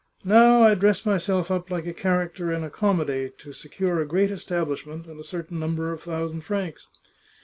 [0.23, 4.31] Now I dress myself up like a character in a comedy to secure a great
[4.31, 6.87] establishment and a certain number of thousand francs.